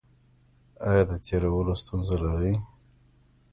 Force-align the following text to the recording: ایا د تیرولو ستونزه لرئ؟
ایا 0.87 1.03
د 1.09 1.11
تیرولو 1.25 1.73
ستونزه 1.81 2.15
لرئ؟ 2.25 2.55